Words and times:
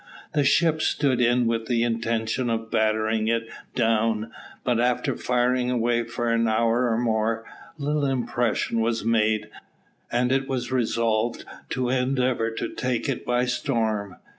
The 0.33 0.43
ship 0.43 0.81
stood 0.81 1.21
in 1.21 1.45
with 1.45 1.67
the 1.67 1.83
intention 1.83 2.49
of 2.49 2.71
battering 2.71 3.27
it 3.27 3.47
down, 3.75 4.31
but 4.63 4.79
after 4.79 5.15
firing 5.15 5.69
away 5.69 6.05
for 6.05 6.27
an 6.29 6.47
hour 6.47 6.89
or 6.89 6.97
more, 6.97 7.45
little 7.77 8.05
impression 8.07 8.79
was 8.81 9.05
made, 9.05 9.51
and 10.11 10.31
it 10.31 10.47
was 10.47 10.71
resolved 10.71 11.45
to 11.69 11.89
endeavour 11.91 12.49
to 12.49 12.73
take 12.73 13.07
it 13.07 13.23
by 13.23 13.45
storm. 13.45 14.15